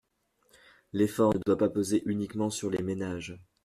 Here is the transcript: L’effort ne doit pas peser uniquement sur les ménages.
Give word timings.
L’effort 0.93 1.35
ne 1.35 1.41
doit 1.45 1.59
pas 1.59 1.69
peser 1.69 2.01
uniquement 2.07 2.49
sur 2.49 2.71
les 2.71 2.81
ménages. 2.81 3.37